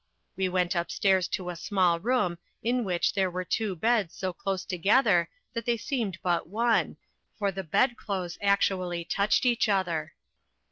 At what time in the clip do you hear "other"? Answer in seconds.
9.69-10.15